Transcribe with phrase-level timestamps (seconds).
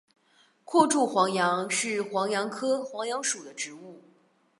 [0.65, 4.01] 阔柱黄杨是黄杨科黄杨属的植物。